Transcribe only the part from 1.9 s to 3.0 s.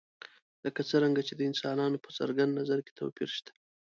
په څرګند نظر کې